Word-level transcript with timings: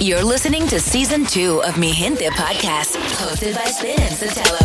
You're 0.00 0.24
listening 0.24 0.66
to 0.68 0.80
season 0.80 1.26
two 1.26 1.62
of 1.62 1.76
Mi 1.76 1.92
Gente 1.92 2.24
podcast, 2.30 2.96
hosted 3.20 3.54
by 3.54 3.68
Spin 3.68 4.00
and 4.00 4.16
Sotelo. 4.16 4.56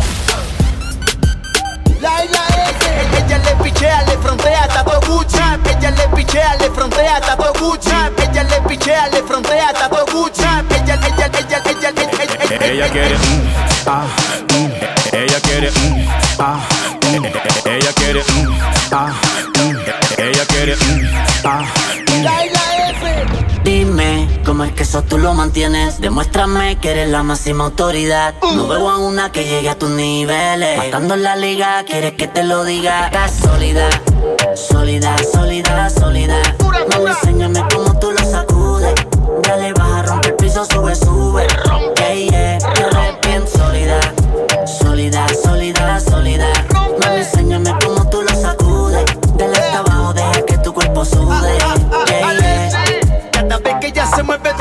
La 2.00 2.24
isla 2.24 2.40
S. 2.72 2.86
Ella 3.20 3.38
le 3.44 3.54
pichea, 3.62 4.02
le 4.08 4.16
frontea, 4.16 4.64
está 4.64 4.82
todo 4.82 4.98
Gucci. 5.00 5.36
Ella 5.68 5.90
le 5.90 6.08
pichea, 6.16 6.56
le 6.56 6.70
frontea, 6.70 7.18
está 7.18 7.36
todo 7.36 7.52
Gucci. 7.52 7.90
Ella 8.22 8.42
le 8.44 8.60
pichea, 8.66 9.08
le 9.08 9.22
frontea, 9.24 9.70
está 9.72 9.88
todo 9.90 10.06
Gucci. 10.06 10.42
Ella, 10.42 10.94
ella, 10.94 11.26
ella, 11.26 11.60
ella, 11.66 11.90
ella, 11.90 12.66
Ella 12.66 12.88
quiere, 12.88 13.16
mm, 13.16 13.46
ah, 13.86 14.06
mm. 14.52 14.72
ella 15.12 15.40
quiere, 15.40 15.70
mm, 15.70 16.08
ah, 16.38 16.60
mm. 17.04 17.24
ella 17.66 17.92
quiere, 17.92 18.22
mm, 18.22 18.48
ah, 18.90 19.12
mm. 19.58 19.76
ella 20.16 20.44
quiere, 20.46 20.76
mm, 20.76 21.06
ah, 21.44 21.64
mm. 22.08 22.22
La 22.24 22.44
isla 22.46 22.60
S. 22.88 23.26
Dime, 23.62 24.10
¿cómo 24.14 24.15
es 24.64 24.72
que 24.72 24.84
eso 24.84 25.02
tú 25.02 25.18
lo 25.18 25.34
mantienes? 25.34 26.00
Demuéstrame 26.00 26.78
que 26.78 26.90
eres 26.90 27.08
la 27.08 27.22
máxima 27.22 27.64
autoridad. 27.64 28.34
No 28.54 28.68
veo 28.68 28.88
a 28.88 28.98
una 28.98 29.32
que 29.32 29.44
llegue 29.44 29.68
a 29.68 29.78
tus 29.78 29.90
niveles. 29.90 30.78
Matando 30.78 31.14
en 31.14 31.22
la 31.22 31.36
liga, 31.36 31.84
quieres 31.84 32.14
que 32.14 32.28
te 32.28 32.44
lo 32.44 32.64
diga. 32.64 33.06
Estás 33.06 33.32
sólida, 33.32 33.88
sólida, 34.54 35.16
sólida, 35.32 35.90
sólida. 35.90 36.40
Mami, 36.90 37.10
enséñame 37.10 37.64
cómo 37.72 37.98
tú 37.98 38.12
lo 38.12 38.30
sacudes. 38.30 38.94
Dale, 39.42 39.72
baja, 39.72 40.02
rompe 40.02 40.28
el 40.28 40.34
piso, 40.36 40.64
sube, 40.64 40.94
sube. 40.94 41.46
Yeah, 41.96 42.14
yeah, 42.14 42.56
eres 42.56 43.20
bien 43.22 43.44
sólida, 43.48 44.00
sólida, 44.80 45.26
sólida, 45.42 46.00
sólida. 46.00 46.46
Mami, 47.00 47.18
enséñame 47.18 47.74
cómo 47.84 48.08
tú 48.08 48.22
lo 48.22 48.30
sacudes. 48.30 49.04
Dale 49.36 49.58
hasta 49.58 49.78
abajo, 49.80 50.12
deja 50.14 50.42
que 50.46 50.58
tu 50.58 50.72
cuerpo 50.72 51.04
sude. 51.04 51.65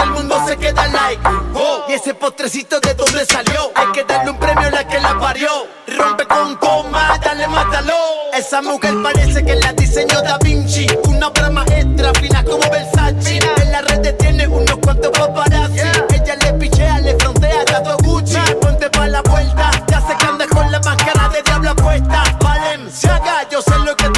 El 0.06 0.12
mundo 0.12 0.42
se 0.48 0.58
queda 0.58 0.88
like. 0.88 1.22
Oh, 1.54 1.86
y 1.90 1.94
ese 1.94 2.14
postrecito 2.14 2.80
de 2.80 2.94
dónde 2.94 3.26
salió. 3.26 3.72
Hay 3.76 3.88
que 3.94 4.04
darle 4.04 4.32
un 4.32 4.38
premio 4.38 4.68
a 4.68 4.72
la 4.72 4.88
que 4.88 5.00
la 5.00 5.20
parió. 5.20 5.50
Rompe 5.98 6.26
con 6.28 6.56
coma, 6.56 7.20
dale, 7.24 7.48
mátalo. 7.48 7.94
Esa 8.34 8.62
mujer 8.62 8.94
parece 9.02 9.44
que 9.44 9.56
la 9.56 9.74
diseñó 9.74 10.22
Da 10.22 10.38
Vinci. 10.40 10.88
Una 11.08 11.28
obra 11.28 11.50
maestra, 11.50 12.12
fina 12.14 12.44
como 12.44 12.70
Versace. 12.70 13.40
En 13.58 13.72
la 13.72 13.82
red 13.82 14.16
tiene 14.16 14.48
unos 14.48 14.78
cuantos 14.78 15.12
paparazzi. 15.12 15.80
Ella 16.14 16.36
le 16.42 16.54
pichea, 16.54 17.00
le 17.00 17.16
frontea, 17.18 17.60
está 17.62 17.84
todo 17.84 17.98
Gucci. 18.04 18.38
Ponte 18.62 18.90
pa' 18.90 19.08
la 19.08 19.22
vuelta, 19.22 19.72
ya 19.88 20.02
sé 20.02 20.16
que 20.18 20.26
andas 20.26 20.48
con 20.48 20.72
la 20.72 20.80
máscara 20.80 21.30
de 21.30 21.42
diablo 21.42 21.76
puesta. 21.76 22.24
Valenciaga, 22.42 23.48
yo 23.50 23.62
sé 23.62 23.78
lo 23.80 23.96
que 23.96 24.10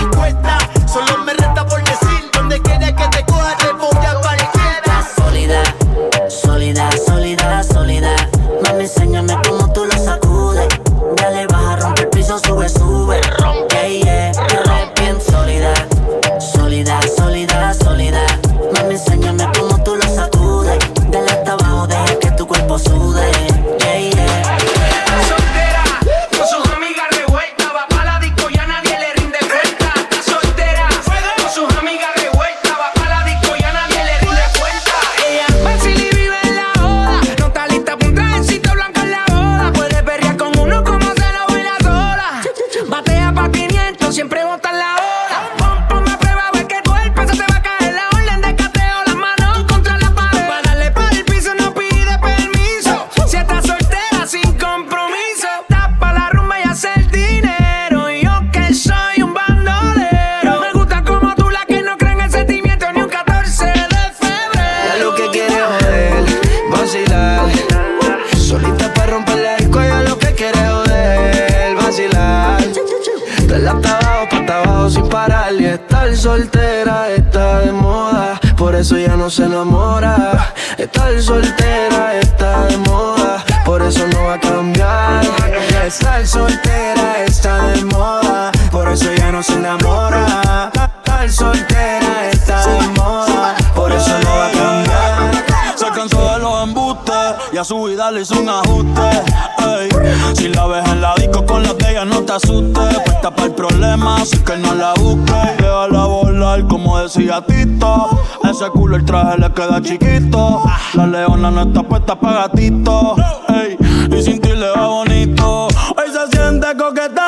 no 104.68 104.76
la 104.76 104.94
busques. 104.94 105.58
Déjala 105.58 106.06
volar, 106.06 106.68
como 106.68 107.00
decía 107.00 107.42
Tito. 107.46 108.10
Ese 108.44 108.70
culo 108.70 108.96
el 108.98 109.06
traje 109.06 109.38
le 109.38 109.52
queda 109.52 109.82
chiquito. 109.82 110.64
La 110.94 111.08
leona 111.08 111.52
no 111.52 111.62
está 111.64 111.84
puesta 111.84 112.20
para 112.20 112.48
gatito. 112.48 113.16
ey. 113.50 113.78
Y 114.18 114.22
sin 114.22 114.40
ti 114.40 114.50
le 114.50 114.70
va 114.70 114.88
bonito. 114.88 115.68
Hoy 115.68 116.12
se 116.12 116.38
siente 116.38 116.68
coqueta, 116.78 117.26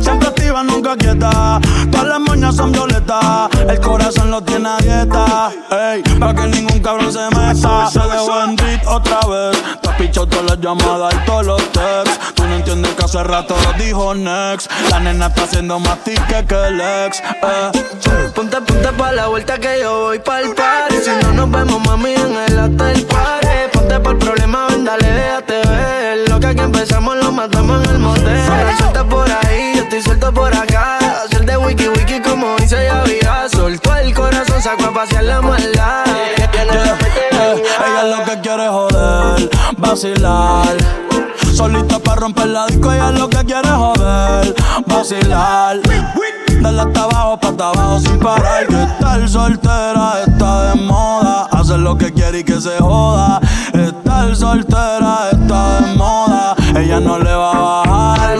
siempre 0.00 0.28
activa, 0.28 0.62
nunca 0.62 0.96
quieta. 0.96 1.60
Todas 1.90 2.06
las 2.06 2.20
moñas 2.20 2.56
son 2.56 2.72
violetas, 2.72 2.91
el 3.68 3.80
corazón 3.80 4.30
lo 4.30 4.42
tiene 4.42 4.68
a 4.68 4.76
dieta. 4.78 5.50
Ey, 5.70 6.02
para 6.18 6.34
que 6.34 6.48
ningún 6.48 6.80
cabrón 6.80 7.12
se 7.12 7.24
meta. 7.36 7.88
Se 7.90 8.00
dejó 8.00 8.44
en 8.44 8.56
beat 8.56 8.86
otra 8.86 9.20
vez. 9.28 9.62
Te 9.80 9.88
has 9.88 9.96
pichado 9.96 10.26
todas 10.26 10.44
las 10.46 10.60
llamadas 10.60 11.14
y 11.14 11.26
todos 11.26 11.46
los 11.46 11.72
texts. 11.72 12.34
Tú 12.34 12.44
no 12.44 12.54
entiendes 12.54 12.94
que 12.94 13.04
hace 13.04 13.22
rato 13.22 13.54
lo 13.64 13.72
dijo 13.84 14.14
Next. 14.14 14.70
La 14.90 15.00
nena 15.00 15.26
está 15.26 15.44
haciendo 15.44 15.78
más 15.78 15.98
tique 16.04 16.44
que 16.46 16.66
el 16.66 16.80
ex. 16.80 17.20
Eh. 17.20 17.92
Ponte, 18.34 18.60
ponte 18.62 18.92
pa' 18.92 19.12
la 19.12 19.26
vuelta 19.26 19.58
que 19.58 19.80
yo 19.80 20.00
voy 20.04 20.18
pa'l 20.18 20.54
party 20.54 20.96
Si 21.04 21.10
no 21.22 21.32
nos 21.32 21.50
vemos, 21.50 21.80
mami, 21.86 22.14
en 22.14 22.36
el 22.36 22.58
hotel 22.58 23.04
party 23.06 23.48
Ponte 23.72 23.94
el 23.94 24.18
problema, 24.18 24.66
ven, 24.68 24.84
dale, 24.84 25.10
déjate 25.10 25.68
ver 25.68 26.28
Lo 26.28 26.40
que 26.40 26.46
aquí 26.48 26.60
empezamos 26.60 27.16
lo 27.16 27.32
matamos 27.32 27.84
en 27.84 27.90
el 27.90 27.98
motel 27.98 28.40
Suelta 28.78 29.04
por 29.04 29.30
ahí, 29.30 29.72
yo 29.76 29.82
estoy 29.82 30.02
suelto 30.02 30.32
por 30.32 30.54
acá 30.54 30.98
Hacer 31.24 31.44
de 31.44 31.56
wiki 31.56 31.88
wiki 31.88 32.01
Soltó 33.50 33.94
el 33.96 34.14
corazón, 34.14 34.62
sacó 34.62 34.86
a 34.86 34.94
pasear 34.94 35.24
la 35.24 35.40
maldad 35.40 36.04
Yeah, 36.36 36.50
yeah. 36.52 37.12
Ella 37.86 38.16
lo 38.16 38.24
que 38.24 38.40
quiere 38.40 38.64
es 38.64 38.70
joder, 38.70 39.50
vacilar. 39.78 40.76
Solita 41.52 41.98
para 41.98 42.20
romper 42.20 42.46
la 42.48 42.66
disco, 42.66 42.92
ella 42.92 43.10
lo 43.10 43.28
que 43.28 43.44
quiere 43.44 43.68
es 43.68 43.74
joder, 43.74 44.54
vacilar. 44.86 45.80
Dale 46.62 46.80
hasta 46.80 47.02
abajo, 47.02 47.40
pa' 47.40 47.48
hasta 47.48 47.68
abajo 47.68 48.00
sin 48.00 48.18
parar. 48.20 48.66
Que 48.68 48.82
estar 48.82 49.28
soltera 49.28 50.22
está 50.24 50.70
de 50.70 50.80
moda. 50.82 51.48
Hacer 51.50 51.80
lo 51.80 51.98
que 51.98 52.12
quiere 52.12 52.40
y 52.40 52.44
que 52.44 52.60
se 52.60 52.78
joda. 52.78 53.40
Estar 53.72 54.36
soltera 54.36 55.30
está 55.32 55.80
de 55.80 55.94
moda. 55.96 56.54
Ella 56.76 57.00
no 57.00 57.18
le 57.18 57.34
va 57.34 57.50
a 57.50 57.84
bajar. 57.86 58.38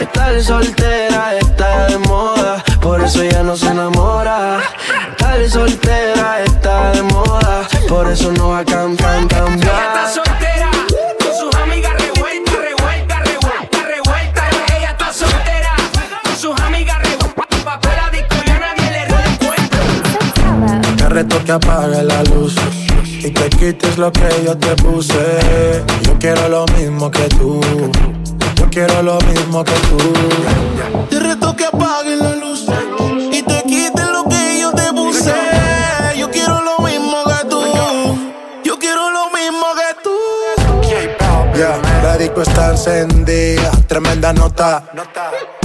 Estar 0.00 0.42
soltera 0.42 1.34
está 1.36 1.86
de 1.88 1.98
moda, 1.98 2.62
por 2.86 3.02
eso 3.02 3.24
ya 3.24 3.42
no 3.42 3.56
se 3.56 3.66
enamora. 3.66 4.60
Estar 5.10 5.50
soltera 5.50 6.44
está 6.44 6.92
de 6.92 7.02
moda, 7.02 7.66
por 7.88 8.08
eso 8.08 8.30
no 8.32 8.50
va 8.50 8.60
a 8.60 8.64
cambiar, 8.64 9.24
Ella 9.24 9.86
está 9.88 10.08
soltera, 10.08 10.70
con 11.18 11.32
sus 11.40 11.54
amigas 11.62 11.94
revueltas, 12.00 12.54
revueltas, 12.54 13.20
revueltas, 13.24 13.82
revueltas. 13.94 14.44
Ella 14.76 14.90
está 14.90 15.12
soltera, 15.12 15.74
con 16.24 16.36
sus 16.36 16.60
amigas 16.60 16.98
revueltas. 17.02 17.60
Pa' 17.64 17.80
pa' 17.80 17.96
la 17.96 18.10
disco 18.10 18.36
ya 18.46 18.58
nadie 18.60 18.88
le 18.96 19.02
cuenta. 19.44 20.96
Te 20.96 21.08
reto 21.08 21.44
que 21.44 21.52
apague 21.52 22.02
la 22.04 22.22
luz 22.22 22.54
y 23.02 23.30
te 23.30 23.48
quites 23.50 23.98
lo 23.98 24.12
que 24.12 24.28
yo 24.44 24.56
te 24.56 24.76
puse. 24.76 25.82
Yo 26.02 26.16
quiero 26.20 26.48
lo 26.48 26.66
mismo 26.78 27.10
que 27.10 27.28
tú. 27.30 27.60
Yo 28.66 28.70
quiero 28.70 29.02
lo 29.02 29.18
mismo 29.20 29.62
que 29.62 29.72
tú. 29.72 29.96
Te 31.08 31.20
reto 31.20 31.54
que 31.54 31.66
apagues 31.66 32.18
la 32.18 32.34
luz 32.34 32.66
y 33.30 33.40
te 33.42 33.62
quites 33.62 34.06
lo 34.08 34.24
que 34.24 34.60
yo 34.60 34.72
te 34.72 34.92
puse. 34.92 35.32
Yo 36.16 36.28
quiero 36.32 36.60
lo 36.62 36.84
mismo 36.84 37.22
que 37.24 37.48
tú. 37.48 37.62
Yo 38.64 38.76
quiero 38.78 39.10
lo 39.10 39.30
mismo 39.30 39.36
mismo 39.50 39.66
que 39.74 40.02
tú. 40.02 40.16
Yeah, 41.56 41.80
la 42.02 42.18
disco 42.18 42.42
está 42.42 42.70
encendida, 42.70 43.70
tremenda 43.86 44.32
nota. 44.32 44.82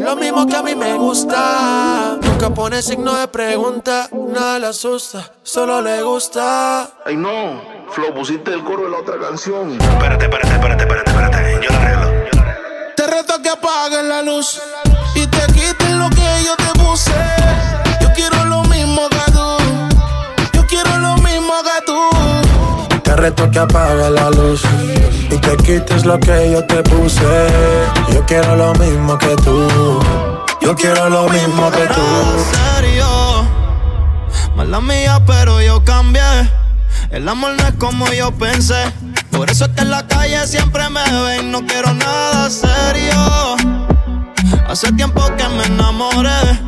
lo 0.00 0.16
mismo 0.16 0.46
que 0.46 0.56
a 0.56 0.62
mí 0.62 0.74
me 0.74 0.94
gusta. 0.94 2.18
Nunca 2.22 2.50
pone 2.50 2.82
signo 2.82 3.14
de 3.14 3.28
pregunta, 3.28 4.08
nada 4.12 4.58
le 4.58 4.66
asusta, 4.68 5.32
solo 5.42 5.80
le 5.80 6.02
gusta. 6.02 6.90
Ay 7.04 7.16
no, 7.16 7.62
Flo, 7.90 8.14
pusiste 8.14 8.52
el 8.52 8.64
coro 8.64 8.84
de 8.84 8.90
la 8.90 8.98
otra 8.98 9.18
canción. 9.18 9.72
Espérate, 9.72 10.24
espérate, 10.24 10.54
espérate, 10.54 10.82
espérate, 10.82 11.10
espérate. 11.10 11.60
Yo 11.62 11.70
lo 11.70 11.76
arreglo. 11.76 12.10
Yo 12.32 12.36
lo 12.36 12.40
arreglo. 12.42 12.94
Te 12.96 13.06
reto 13.06 13.42
que 13.42 13.48
apagues 13.50 14.04
la 14.04 14.22
luz 14.22 14.60
y 15.14 15.26
te 15.26 15.46
quiten 15.52 15.98
lo 15.98 16.08
que 16.10 16.44
yo 16.44 16.56
te 16.56 16.78
puse. 16.78 17.31
Te 23.12 23.16
reto 23.16 23.50
que 23.50 23.58
apague 23.58 24.08
la 24.08 24.30
luz 24.30 24.62
y 25.30 25.36
te 25.36 25.54
quites 25.58 26.06
lo 26.06 26.18
que 26.18 26.50
yo 26.50 26.64
te 26.64 26.82
puse. 26.82 27.20
Yo 28.10 28.24
quiero 28.24 28.56
lo 28.56 28.72
mismo 28.76 29.18
que 29.18 29.36
tú. 29.36 30.00
Yo 30.62 30.74
quiero 30.74 31.10
lo 31.10 31.28
mismo 31.28 31.70
que 31.72 31.86
tú. 31.88 32.00
serio. 32.74 33.46
Mala 34.56 34.80
mía, 34.80 35.20
pero 35.26 35.60
yo 35.60 35.84
cambié. 35.84 36.22
El 37.10 37.28
amor 37.28 37.52
no 37.58 37.66
es 37.66 37.74
como 37.74 38.10
yo 38.14 38.30
pensé. 38.30 38.82
Por 39.30 39.50
eso 39.50 39.66
es 39.66 39.72
que 39.72 39.82
en 39.82 39.90
la 39.90 40.06
calle 40.06 40.46
siempre 40.46 40.88
me 40.88 41.04
ven. 41.24 41.52
No 41.52 41.66
quiero 41.66 41.92
nada 41.92 42.48
serio. 42.48 43.56
Hace 44.66 44.90
tiempo 44.92 45.22
que 45.36 45.46
me 45.50 45.66
enamoré. 45.66 46.58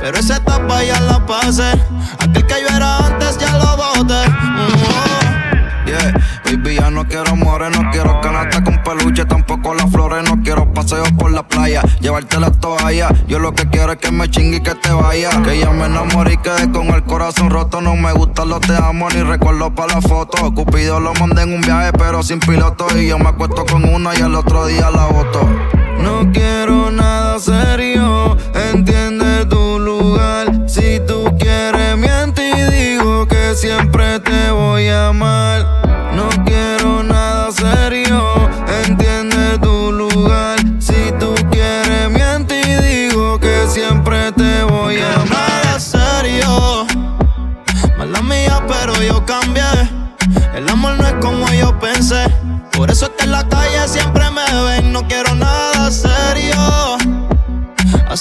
Pero 0.00 0.16
esa 0.16 0.36
etapa 0.36 0.84
ya 0.84 1.00
la 1.00 1.26
pasé. 1.26 1.72
Aquel 2.20 2.46
que 2.46 2.62
yo 2.62 2.76
era 2.76 3.06
antes 3.06 3.38
ya 3.38 3.58
lo 3.58 3.76
boté. 3.76 4.28
Mm, 4.28 5.19
Yeah, 5.90 6.14
baby, 6.44 6.76
ya 6.76 6.88
no 6.88 7.04
quiero 7.04 7.32
amores, 7.32 7.76
no 7.76 7.90
quiero 7.90 8.20
canasta 8.20 8.62
con 8.62 8.80
peluche, 8.84 9.24
tampoco 9.24 9.74
las 9.74 9.90
flores, 9.90 10.22
no 10.22 10.40
quiero 10.40 10.72
paseos 10.72 11.10
por 11.18 11.32
la 11.32 11.42
playa, 11.42 11.82
llevarte 12.00 12.38
la 12.38 12.52
toalla. 12.52 13.08
Yo 13.26 13.40
lo 13.40 13.52
que 13.54 13.68
quiero 13.68 13.90
es 13.90 13.98
que 13.98 14.12
me 14.12 14.30
chingue 14.30 14.58
y 14.58 14.60
que 14.60 14.76
te 14.76 14.92
vaya. 14.92 15.30
Que 15.42 15.58
ya 15.58 15.70
me 15.70 15.86
enamoré 15.86 16.34
y 16.34 16.36
quedé 16.36 16.70
con 16.70 16.86
el 16.94 17.02
corazón 17.02 17.50
roto. 17.50 17.80
No 17.80 17.96
me 17.96 18.12
gustan 18.12 18.50
los 18.50 18.60
te 18.60 18.76
amo 18.76 19.08
ni 19.10 19.20
recuerdo 19.22 19.74
para 19.74 19.94
la 19.94 20.00
foto. 20.00 20.54
Cupido 20.54 21.00
lo 21.00 21.12
mandé 21.14 21.42
en 21.42 21.54
un 21.54 21.60
viaje, 21.60 21.92
pero 21.92 22.22
sin 22.22 22.38
piloto. 22.38 22.86
Y 22.96 23.08
yo 23.08 23.18
me 23.18 23.30
acuesto 23.30 23.66
con 23.66 23.84
una 23.84 24.16
y 24.16 24.22
al 24.22 24.36
otro 24.36 24.66
día 24.66 24.90
la 24.90 25.06
boto. 25.06 25.48
No 25.98 26.30
quiero 26.32 26.90
nada 26.92 27.38
serio, 27.40 28.36
entiende 28.72 29.19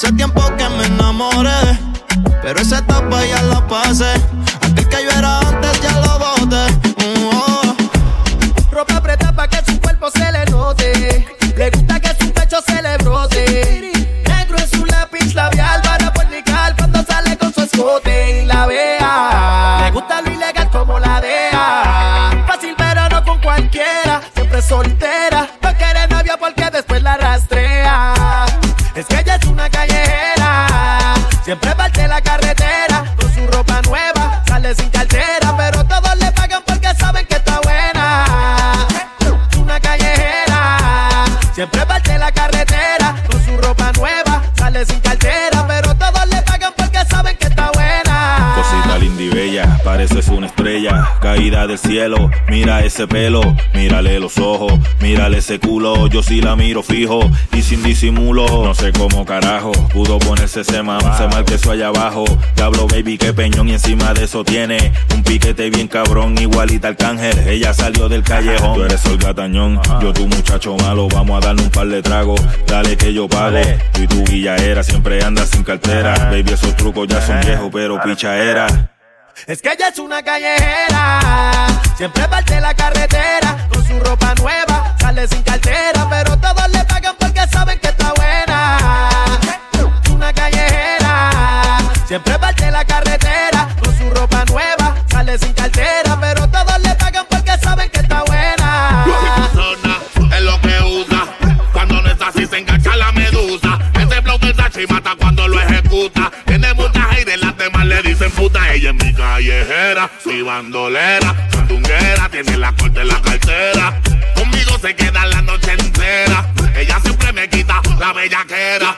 Hace 0.02 0.14
tiempo 0.14 0.42
que 0.58 0.70
me 0.70 0.86
enamoré. 0.86 1.78
Pero 2.42 2.62
esa 2.62 2.78
etapa 2.78 3.20
ya 3.26 3.44
la 3.44 3.68
pasé. 3.68 4.14
Ese 53.00 53.08
pelo, 53.08 53.56
mírale 53.74 54.20
los 54.20 54.38
ojos, 54.40 54.74
mírale 55.00 55.38
ese 55.38 55.58
culo. 55.58 56.08
Yo 56.08 56.22
sí 56.22 56.42
la 56.42 56.58
miro 56.58 56.84
fijo 56.84 57.22
y 57.54 57.62
sin 57.62 57.82
disimulo. 57.82 58.46
No 58.66 58.74
sé 58.74 58.92
cómo 58.92 59.26
carajo 59.26 59.72
pudo 59.94 60.20
ponerse 60.20 60.62
ese 60.62 60.84
man, 60.84 61.00
se 61.18 61.26
mal 61.30 61.46
que 61.46 61.54
eso 61.54 61.72
allá 61.72 61.88
abajo. 61.88 62.26
Diablo, 62.58 62.88
baby, 62.88 63.18
que 63.18 63.32
peñón 63.32 63.70
y 63.70 63.74
encima 63.74 64.14
de 64.14 64.26
eso 64.26 64.44
tiene 64.44 64.92
un 65.16 65.24
piquete 65.24 65.70
bien 65.70 65.88
cabrón, 65.88 66.38
igualita 66.42 66.90
al 66.90 66.98
cángel. 66.98 67.48
Ella 67.48 67.74
salió 67.74 68.10
del 68.10 68.22
callejón. 68.22 68.76
Tú 68.76 68.84
eres 68.84 69.06
el 69.06 69.18
gatañón, 69.18 69.80
yo 70.02 70.12
tu 70.12 70.28
muchacho 70.28 70.76
malo. 70.76 71.08
Vamos 71.08 71.42
a 71.42 71.48
darle 71.48 71.64
un 71.64 71.70
par 71.70 71.88
de 71.88 72.02
tragos, 72.02 72.42
dale 72.68 72.98
que 72.98 73.14
yo 73.14 73.30
pago. 73.30 73.62
Tú 73.94 74.02
y 74.02 74.08
tu 74.08 74.24
era 74.46 74.84
siempre 74.84 75.24
andas 75.24 75.48
sin 75.48 75.64
cartera. 75.64 76.16
Baby, 76.32 76.52
esos 76.52 76.76
trucos 76.76 77.08
ya 77.08 77.22
son 77.22 77.40
viejos, 77.40 77.70
pero 77.72 77.98
picha 78.02 78.38
era. 78.38 78.99
Es 79.48 79.62
que 79.62 79.72
ella 79.72 79.88
es 79.88 80.00
una 80.00 80.22
callejera, 80.24 81.68
siempre 81.98 82.28
parte 82.28 82.60
la 82.60 82.74
carretera 82.74 83.68
con 83.72 83.86
su 83.86 84.00
ropa 84.00 84.34
nueva, 84.36 84.96
sale 85.00 85.28
sin 85.28 85.42
cartera, 85.44 86.08
pero 86.10 86.38
todos 86.38 86.70
le 86.70 86.84
pagan 86.86 87.16
porque 87.18 87.42
saben 87.52 87.80
que 87.80 87.88
está 87.88 88.14
buena. 88.14 88.78
Una 90.12 90.34
callejera, 90.34 91.78
siempre 92.08 92.39
callejera, 109.40 110.10
mi 110.26 110.42
bandolera, 110.42 111.34
sandunguera, 111.50 112.28
tiene 112.30 112.58
la 112.58 112.74
corte 112.74 113.00
en 113.00 113.08
la 113.08 113.22
cartera. 113.22 114.02
Conmigo 114.36 114.78
se 114.80 114.94
queda 114.94 115.26
la 115.26 115.42
noche 115.42 115.72
entera. 115.72 116.46
Ella 116.76 117.00
siempre 117.02 117.32
me 117.32 117.48
quita 117.48 117.82
la 117.98 118.12
bellaquera. 118.12 118.98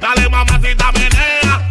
Dale 0.00 0.28
mamacita 0.28 0.92
menea, 0.92 1.70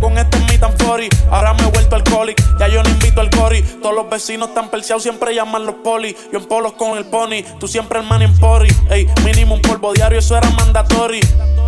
con 0.00 0.16
este 0.18 0.38
meet 0.40 0.62
and 0.62 0.82
40. 0.82 1.16
Ahora 1.30 1.54
me 1.54 1.62
he 1.62 1.70
vuelto 1.70 1.96
alcohólico, 1.96 2.42
ya 2.58 2.68
yo 2.68 2.82
no 2.82 2.88
invito 2.88 3.20
al 3.20 3.30
cori. 3.30 3.62
Todos 3.62 3.94
los 3.94 4.08
vecinos 4.08 4.48
están 4.48 4.70
perseados, 4.70 5.02
siempre 5.02 5.34
llaman 5.34 5.66
los 5.66 5.76
poli. 5.76 6.16
Yo 6.32 6.38
en 6.38 6.46
polos 6.46 6.72
con 6.74 6.96
el 6.96 7.04
pony, 7.06 7.42
tú 7.58 7.68
siempre 7.68 8.00
el 8.00 8.06
man 8.06 8.22
en 8.22 8.36
pori. 8.38 8.68
Ey, 8.90 9.06
mínimo 9.24 9.54
un 9.54 9.62
polvo 9.62 9.92
diario, 9.92 10.18
eso 10.18 10.36
era 10.36 10.48
mandatory. 10.50 11.20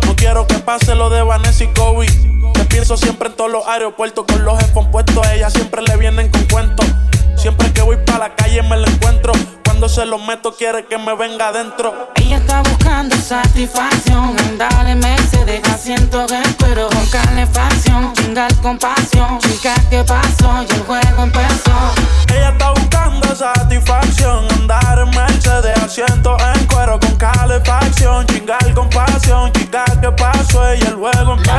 No 0.05 0.15
quiero 0.15 0.47
que 0.47 0.55
pase 0.55 0.95
lo 0.95 1.09
de 1.09 1.21
Vanessa 1.21 1.63
y 1.63 1.67
Kobe. 1.67 2.07
Te 2.53 2.65
pienso 2.65 2.97
siempre 2.97 3.29
en 3.29 3.35
todos 3.35 3.51
los 3.51 3.67
aeropuertos 3.67 4.25
con 4.25 4.43
los 4.43 4.61
headphones 4.61 4.91
puestos. 4.91 5.25
A 5.25 5.35
ella 5.35 5.49
siempre 5.49 5.81
le 5.81 5.97
vienen 5.97 6.29
con 6.29 6.43
cuentos. 6.45 6.85
Siempre 7.41 7.73
que 7.73 7.81
voy 7.81 7.97
para 8.05 8.19
la 8.19 8.35
calle 8.35 8.61
me 8.61 8.77
la 8.77 8.87
encuentro. 8.87 9.33
Cuando 9.65 9.89
se 9.89 10.05
lo 10.05 10.19
meto 10.19 10.55
quiere 10.55 10.85
que 10.85 10.99
me 10.99 11.15
venga 11.15 11.47
adentro. 11.47 12.11
Ella 12.13 12.37
está 12.37 12.61
buscando 12.61 13.15
satisfacción. 13.15 14.35
Andale 14.37 14.93
Mercedes, 14.93 15.67
asiento 15.67 16.27
en 16.29 16.53
cuero 16.53 16.87
con 16.89 17.03
calefacción. 17.07 18.13
Chingar 18.13 18.53
con 18.57 18.77
pasión. 18.77 19.39
Chica, 19.39 19.73
¿qué 19.89 20.03
pasó? 20.03 20.63
Y 20.69 20.71
el 20.71 20.81
juego 20.83 21.23
empezó. 21.23 22.30
Ella 22.31 22.49
está 22.49 22.71
buscando 22.71 23.35
satisfacción. 23.35 24.47
Andar 24.51 24.99
en 24.99 25.09
Mercedes, 25.09 25.77
asiento 25.83 26.37
en 26.53 26.65
cuero 26.67 26.99
con 26.99 27.15
calefacción. 27.15 28.25
Chingar 28.27 28.73
con 28.73 28.89
pasión. 28.89 29.51
Chica, 29.53 29.85
¿qué 30.01 30.11
pasó? 30.11 30.69
Ella 30.69 30.89
el 30.89 30.95
juego 30.95 31.33
empezó. 31.33 31.51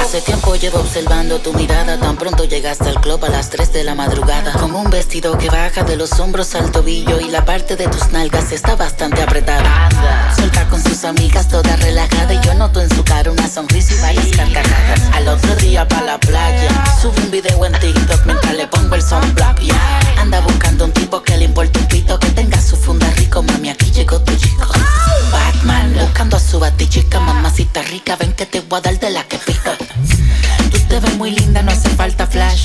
Hace 0.00 0.20
tiempo 0.20 0.54
llevo 0.56 0.80
observando 0.80 1.38
tu 1.38 1.54
mirada. 1.54 1.98
Tan 1.98 2.16
pronto 2.16 2.44
llegaste 2.44 2.88
al 2.88 3.00
club 3.00 3.24
a 3.24 3.28
las 3.28 3.48
3 3.50 3.72
de 3.72 3.84
la 3.84 3.94
madrugada. 3.94 4.52
Con 4.52 4.74
un 4.74 4.90
vestido 4.90 5.38
que 5.38 5.48
baja 5.48 5.84
de 5.84 5.96
los 5.96 6.18
hombros 6.20 6.54
al 6.54 6.70
tobillo. 6.70 7.18
Y 7.20 7.30
la 7.30 7.44
parte 7.44 7.76
de 7.76 7.88
tus 7.88 8.12
nalgas 8.12 8.52
está 8.52 8.76
bastante 8.76 9.22
apretada. 9.22 9.88
Suelta 10.36 10.68
con 10.68 10.82
sus 10.82 11.04
amigas, 11.04 11.48
toda 11.48 11.76
relajada. 11.76 12.34
Y 12.34 12.40
yo 12.40 12.54
noto 12.54 12.80
en 12.80 12.90
su 12.94 13.02
cara 13.04 13.30
una 13.30 13.48
sonrisa 13.48 13.94
y 13.94 14.00
varias 14.00 14.36
carcajadas. 14.36 15.00
Al 15.14 15.28
otro 15.28 15.54
día 15.56 15.88
pa' 15.88 16.02
la 16.02 16.18
playa. 16.18 16.68
Sube 17.00 17.18
un 17.22 17.30
video 17.30 17.64
en 17.64 17.72
TikTok 17.72 18.26
mientras 18.26 18.54
le 18.54 18.66
pongo 18.66 18.94
el 18.94 19.02
sunblock. 19.02 19.61
Anda 20.18 20.40
buscando 20.40 20.84
un 20.84 20.92
tipo 20.92 21.22
que 21.22 21.36
le 21.36 21.44
importe 21.44 21.78
un 21.78 21.86
pito. 21.86 22.18
Que 22.18 22.30
tenga 22.30 22.60
su 22.60 22.76
funda 22.76 23.10
rico, 23.12 23.42
mami. 23.42 23.70
Aquí 23.70 23.90
llegó 23.90 24.20
tu 24.20 24.34
chico. 24.36 24.66
Batman 25.30 25.94
buscando 25.94 26.36
a 26.36 26.40
su 26.40 26.58
batichica. 26.58 27.20
Mamacita 27.20 27.82
rica, 27.82 28.16
ven 28.16 28.32
que 28.32 28.46
te 28.46 28.60
voy 28.60 28.78
a 28.78 28.82
dar 28.82 28.98
de 28.98 29.10
la 29.10 29.24
que 29.24 29.38
pica. 29.38 29.76
Tú 30.70 30.78
te 30.88 31.00
ves 31.00 31.16
muy 31.16 31.30
linda, 31.30 31.62
no 31.62 31.72
hace 31.72 31.88
falta 31.90 32.26
flash. 32.26 32.64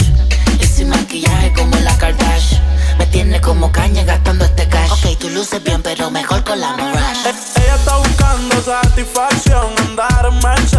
Y 0.59 0.65
sin 0.65 0.89
maquillaje 0.89 1.53
como 1.53 1.75
la 1.79 1.97
Kardashian. 1.97 2.61
Me 2.97 3.05
tiene 3.05 3.39
como 3.41 3.71
caña 3.71 4.03
gastando 4.03 4.45
este 4.45 4.67
cash. 4.67 4.91
Ok, 4.91 5.19
tú 5.19 5.29
luces 5.29 5.61
bien, 5.63 5.81
pero 5.83 6.09
mejor 6.09 6.43
con 6.43 6.59
la 6.59 6.75
Morash. 6.75 7.25
Ella 7.55 7.75
está 7.75 7.97
buscando 7.97 8.61
satisfacción. 8.61 9.76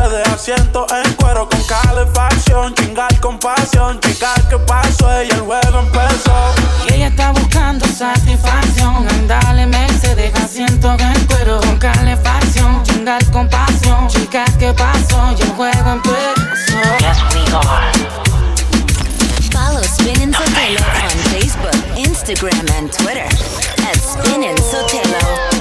Mercedes, 0.09 0.29
asiento 0.29 0.87
en 1.05 1.12
cuero 1.15 1.49
con 1.49 1.62
calefacción. 1.65 2.75
Chingar 2.75 3.21
con 3.21 3.38
pasión. 3.38 4.00
Chica, 4.00 4.35
¿qué 4.49 4.59
pasó? 4.59 5.11
Ella 5.19 5.35
el 5.35 5.41
juego 5.41 5.81
empezó. 5.81 6.55
Y 6.88 6.95
ella 6.95 7.09
está 7.09 7.33
buscando 7.33 7.87
satisfacción. 7.87 9.07
Andale 9.09 9.67
Mercedes, 9.67 10.33
asiento 10.35 10.97
en 10.99 11.27
cuero 11.27 11.61
con 11.61 11.79
calefacción. 11.79 12.83
Chingar 12.85 13.25
con 13.31 13.49
pasión. 13.49 14.09
Chica, 14.09 14.45
¿qué 14.59 14.73
pasó? 14.73 15.35
Y 15.38 15.43
el 15.43 15.49
juego 15.50 15.91
empezó. 15.91 16.79
Follow 19.53 19.83
Spin 19.83 20.33
Sotelo 20.33 20.81
on 21.05 21.19
Facebook, 21.33 21.99
Instagram, 21.99 22.67
and 22.77 22.93
Twitter 22.93 23.25
at 23.25 23.97
Spin 23.97 24.57
Sotelo. 24.57 25.58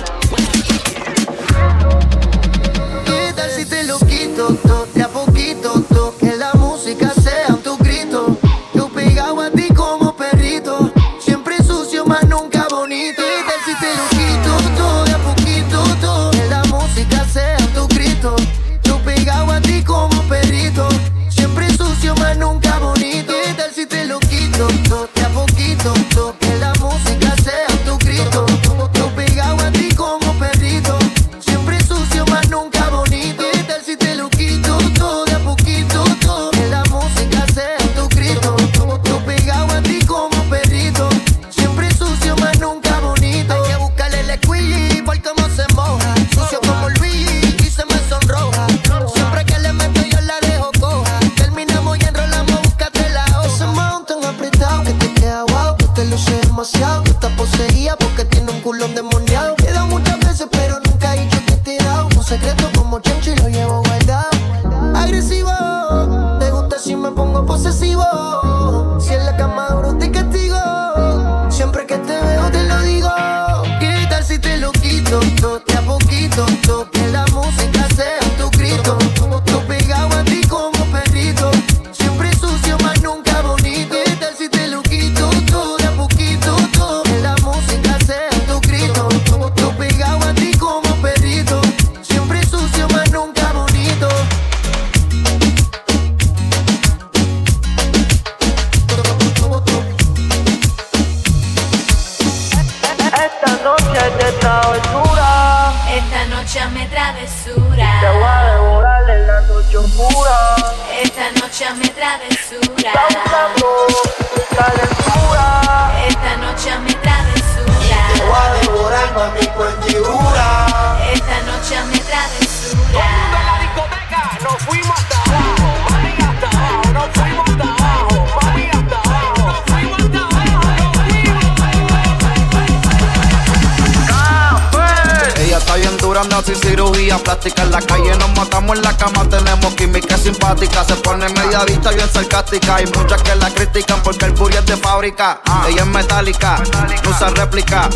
Se 141.28 141.34
pone 141.34 141.46
mediadita 141.46 141.92
bien 141.92 142.10
sarcástica. 142.12 142.76
Hay 142.76 142.86
muchas 142.86 143.22
que 143.22 143.36
la 143.36 143.50
critican 143.50 144.02
porque 144.02 144.26
el 144.26 144.34
puri 144.34 144.56
es 144.56 144.66
de 144.66 144.78
fábrica. 144.78 145.42
Ella 145.68 145.82
es 145.82 145.88
metálica, 145.88 146.62
no 147.04 147.10
usa 147.10 147.30
réplica. 147.30 147.90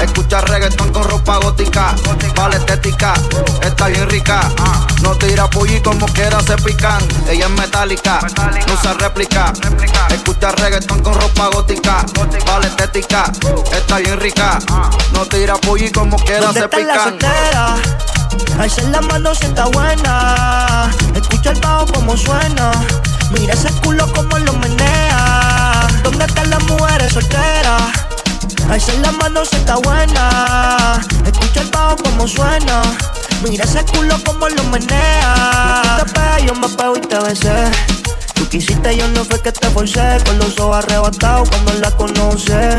Escucha 0.00 0.40
reggaetón 0.40 0.92
con 0.92 1.04
ropa 1.04 1.36
gótica. 1.38 1.94
Vale 2.34 2.56
estética, 2.56 3.14
está 3.62 3.88
bien 3.88 4.08
rica. 4.08 4.40
No 5.02 5.14
tira 5.16 5.48
pulli 5.48 5.80
como 5.80 6.06
quiera 6.06 6.40
se 6.40 6.56
pican. 6.56 7.02
Ella 7.28 7.46
es 7.46 7.50
metálica, 7.50 8.20
no 8.66 8.74
usa 8.74 8.94
réplica. 8.94 9.52
Escucha 10.10 10.52
reggaetón 10.52 11.02
con 11.02 11.14
ropa 11.20 11.48
gótica. 11.48 12.04
Vale 12.46 12.66
estética, 12.66 13.30
está 13.72 13.98
bien 13.98 14.18
rica. 14.20 14.58
No 15.12 15.26
tira 15.26 15.56
pulli 15.56 15.90
como 15.90 16.16
quiera 16.16 16.52
se 16.52 16.68
pican. 16.68 17.18
Alza 18.58 18.82
la 18.82 19.00
mano 19.00 19.34
si 19.34 19.46
está 19.46 19.66
buena. 19.66 20.90
Suena. 22.16 22.72
Mira 23.30 23.54
ese 23.54 23.70
culo 23.82 24.12
como 24.12 24.36
lo 24.38 24.52
menea. 24.54 25.86
¿Dónde 26.02 26.24
están 26.24 26.50
las 26.50 26.62
mujeres 26.64 27.12
solteras? 27.12 27.82
Alza 28.68 28.92
la 28.94 29.12
mano 29.12 29.44
si 29.44 29.56
está 29.56 29.76
buena. 29.76 31.00
Escucha 31.24 31.60
el 31.60 31.68
bajo 31.68 31.96
como 31.96 32.26
suena. 32.26 32.82
Mira 33.48 33.64
ese 33.64 33.84
culo 33.84 34.16
como 34.24 34.48
lo 34.48 34.62
menea. 34.64 36.00
Tú 36.00 36.12
te 36.12 36.46
yo 36.46 36.54
me 36.56 36.68
pego 36.68 36.96
y 36.96 37.00
te 37.00 37.18
besé. 37.20 37.70
Tú 38.34 38.48
quisiste, 38.48 38.96
yo 38.96 39.06
no 39.08 39.24
fue 39.24 39.40
que 39.40 39.52
te 39.52 39.70
forcé. 39.70 40.18
Con 40.26 40.38
los 40.38 40.58
ojos 40.58 40.84
arrebatados 40.84 41.48
cuando 41.48 41.74
la 41.74 41.90
conoce. 41.92 42.76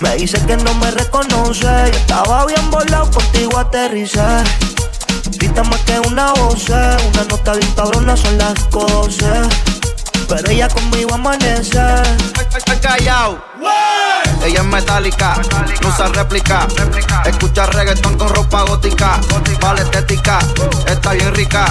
Me 0.00 0.16
dice 0.16 0.40
que 0.46 0.56
no 0.56 0.72
me 0.74 0.90
reconoce. 0.90 1.66
Yo 1.66 1.98
estaba 1.98 2.46
bien 2.46 2.70
volado, 2.70 3.10
contigo 3.10 3.58
aterricé. 3.58 4.44
Grita 5.30 5.62
más 5.64 5.80
que 5.80 5.98
una 6.00 6.32
voz, 6.32 6.68
una 6.68 7.24
nota 7.28 7.54
bien 7.54 7.72
cabrona, 7.72 8.16
son 8.16 8.38
las 8.38 8.64
cosas. 8.64 9.48
Pero 10.28 10.50
ella 10.50 10.68
conmigo 10.68 11.14
amanece. 11.14 11.78
callao. 12.80 13.38
Ella 14.44 14.60
es 14.60 14.64
metálica, 14.64 15.40
no 15.82 15.88
usa 15.88 16.08
réplica. 16.08 16.66
Escucha 17.26 17.66
reggaetón 17.66 18.18
con 18.18 18.28
ropa 18.34 18.62
gótica. 18.62 19.20
Vale 19.60 19.82
estética, 19.82 20.40
está 20.86 21.12
bien 21.12 21.32
rica. 21.34 21.66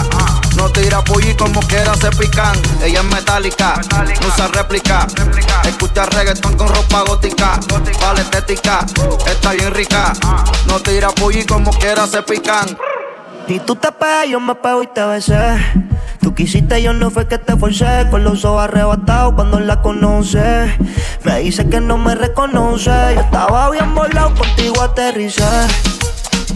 No 0.55 0.69
tira 0.69 1.03
pulli 1.03 1.35
como 1.35 1.59
quiera 1.61 1.95
se 1.95 2.09
pican. 2.11 2.57
Ella 2.81 2.99
es 2.99 3.05
metálica, 3.05 3.81
no 4.21 4.27
usa 4.27 4.47
réplica. 4.47 5.05
Escucha 5.65 6.05
reggaetón 6.05 6.55
con 6.55 6.69
ropa 6.69 7.01
gótica. 7.01 7.59
Vale 7.99 8.21
estética, 8.21 8.85
está 9.25 9.51
bien 9.51 9.73
rica. 9.73 10.13
No 10.67 10.79
tira 10.79 11.09
pulli 11.09 11.45
como 11.45 11.71
quiera 11.71 12.07
se 12.07 12.21
pican. 12.21 12.77
Y 13.51 13.59
tú 13.59 13.75
te 13.75 13.91
pegas, 13.91 14.29
yo 14.29 14.39
me 14.39 14.55
pego 14.55 14.81
y 14.81 14.87
te 14.87 15.03
besé. 15.03 15.57
Tú 16.21 16.33
quisiste, 16.33 16.81
yo 16.81 16.93
no 16.93 17.11
fue 17.11 17.27
que 17.27 17.37
te 17.37 17.57
forcé. 17.57 18.07
Con 18.09 18.23
los 18.23 18.45
ojos 18.45 18.63
arrebatados 18.63 19.33
cuando 19.33 19.59
la 19.59 19.81
conoce. 19.81 20.73
Me 21.25 21.39
dice 21.39 21.67
que 21.67 21.81
no 21.81 21.97
me 21.97 22.15
reconoce. 22.15 22.89
Yo 23.13 23.19
estaba 23.19 23.69
bien 23.71 23.93
volado, 23.93 24.33
contigo 24.35 24.81
aterricé. 24.81 25.43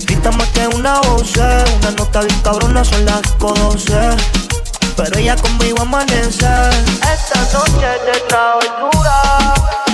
Grita 0.05 0.31
más 0.31 0.47
que 0.51 0.69
una 0.69 1.01
voz, 1.01 1.34
una 1.36 1.91
nota 1.97 2.21
bien 2.21 2.39
cabrona, 2.41 2.86
son 2.86 3.03
las 3.03 3.29
cosas. 3.39 4.15
Pero 4.95 5.19
ella 5.19 5.36
conmigo 5.36 5.81
amanece. 5.81 6.47
Esta 6.47 7.41
noche 7.51 7.88
de 8.05 8.19
travesura. 8.29 9.85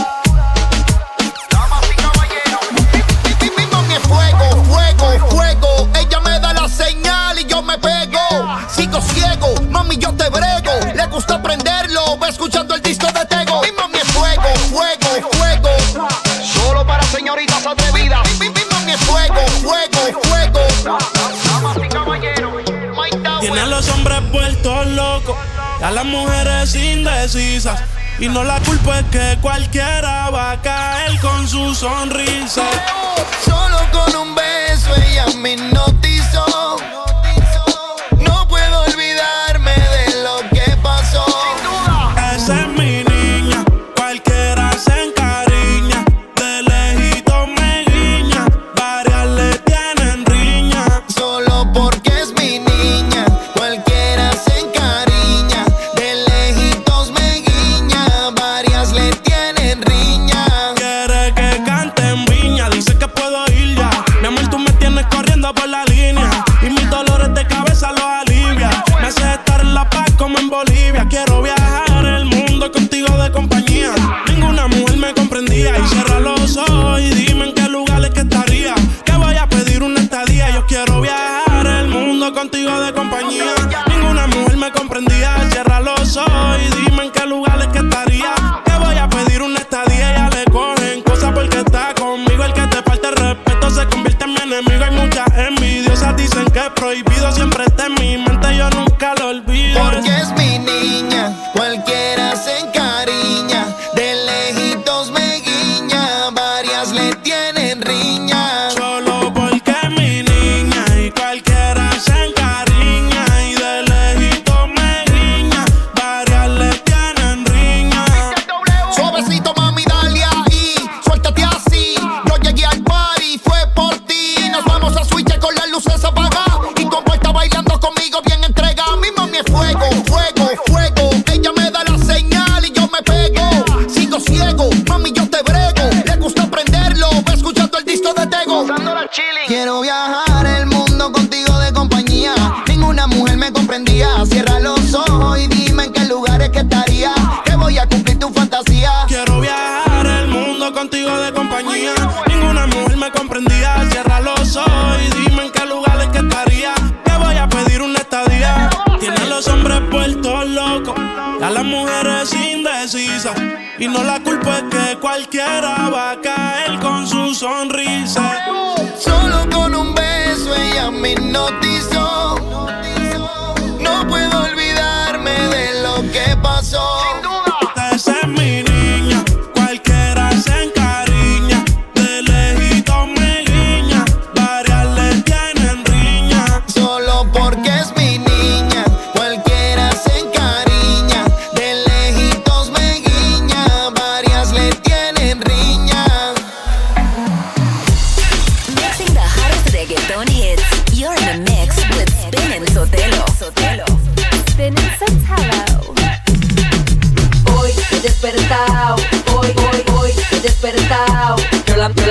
Mami, 9.70 9.98
yo 9.98 10.14
te 10.14 10.30
brego. 10.30 10.72
Le 10.96 11.06
gusta 11.08 11.42
prenderlo, 11.42 12.18
va 12.20 12.30
escuchando 12.30 12.76
el 12.76 12.82
disco 12.82 13.08
de 13.08 13.26
Tego. 13.26 13.62
Mi 13.62 13.72
mami 13.72 13.98
es 13.98 14.12
fuego, 14.12 14.44
fuego, 14.70 15.30
fuego. 15.32 15.70
Solo 16.54 16.86
para 16.86 17.04
señoritas 17.04 17.66
atrevidas. 17.66 18.22
Mi, 18.40 18.50
mi, 18.50 18.62
mami 18.72 18.92
es 18.92 19.00
fuego, 19.02 19.42
fuego, 19.62 20.22
fuego. 20.24 20.60
Damas 21.46 21.78
y 21.84 21.90
caballeros. 21.90 22.54
Tiene 23.40 23.60
a 23.60 23.66
los 23.66 23.90
hombres 23.90 24.32
vueltos 24.32 24.88
locos, 24.88 25.36
a 25.82 25.92
las 25.92 26.06
mujeres 26.06 26.76
indecisas. 26.76 27.82
Y 28.20 28.30
no 28.30 28.44
la 28.44 28.60
culpa 28.60 29.00
es 29.00 29.06
que 29.06 29.38
cualquiera 29.42 30.30
va 30.30 30.52
a 30.52 30.62
caer 30.62 31.20
con 31.20 31.48
su 31.48 31.74
sonrisa. 31.74 32.64
Solo 33.44 33.78
con 33.92 34.16
un 34.16 34.36
beso 34.36 34.96
ella 34.96 35.26
me 35.38 35.54
hipnotizó. 35.54 36.78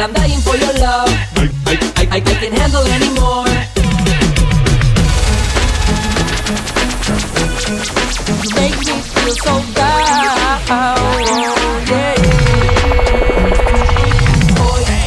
Girl, 0.01 0.09
I'm 0.09 0.15
dying 0.15 0.41
for 0.41 0.57
your. 0.57 0.73
I, 2.11 2.21
can't 2.25 2.55
handle 2.55 2.87
anymore. 2.97 3.45
You 8.41 8.51
make 8.57 8.79
me 8.81 8.97
feel 9.13 9.35
so 9.45 9.61
down. 9.75 10.65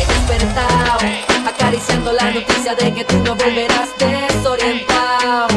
Despertado, 0.10 1.00
acariciando 1.48 2.14
la 2.14 2.30
noticia 2.30 2.76
de 2.76 2.94
que 2.94 3.04
tú 3.04 3.18
no 3.24 3.36
volverás 3.36 3.90
desorientado. 3.98 5.48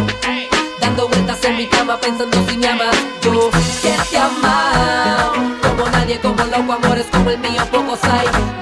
Dando 0.80 1.08
vueltas 1.08 1.44
en 1.44 1.56
mi 1.58 1.66
cama 1.66 2.00
pensando 2.00 2.42
si 2.48 2.56
me 2.56 2.68
amas. 2.68 2.96
Yo 3.20 3.50
que 3.82 3.96
te 4.10 4.16
amado. 4.16 5.34
Como 5.60 5.90
nadie, 5.90 6.18
como 6.20 6.42
loco, 6.44 6.72
amores 6.72 7.06
como 7.12 7.28
el 7.28 7.38
mío, 7.38 7.62
pocos 7.70 8.02
hay. 8.04 8.55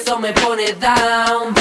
eso 0.00 0.18
me 0.18 0.32
pone 0.32 0.72
down. 0.72 1.59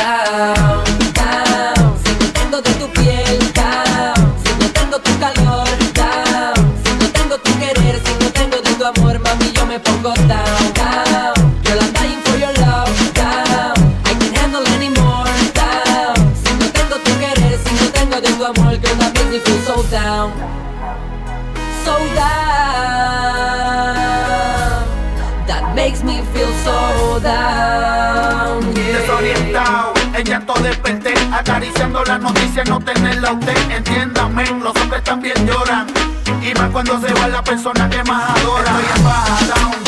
Desperdiciando 31.70 32.04
las 32.04 32.20
noticias, 32.20 32.68
no 32.68 32.80
tenerla 32.80 33.32
usted, 33.32 33.72
entiéndame, 33.72 34.46
los 34.60 34.76
hombres 34.76 35.04
también 35.04 35.36
lloran. 35.46 35.86
Y 36.42 36.52
más 36.58 36.72
cuando 36.72 37.00
se 37.00 37.14
va 37.14 37.28
la 37.28 37.44
persona 37.44 37.88
que 37.88 38.04
más 38.06 38.40
adora. 38.40 38.72
Estoy 38.72 38.98
en 38.98 39.04
baja. 39.04 39.79